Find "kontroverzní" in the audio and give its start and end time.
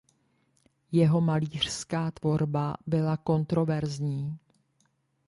3.17-4.37